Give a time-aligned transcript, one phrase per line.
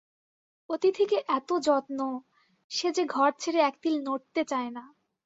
[0.69, 1.99] অতিথিকে এত যত্ন,
[2.71, 4.83] সে যে ঘর ছেড়ে এক তিল নড়তে চায় না।